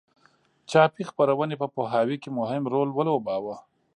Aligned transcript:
چاپي 0.71 1.03
خپرونې 1.09 1.55
په 1.61 1.67
پوهاوي 1.75 2.17
کې 2.23 2.29
مهم 2.39 2.63
رول 2.73 2.89
ولوباوه. 2.93 3.55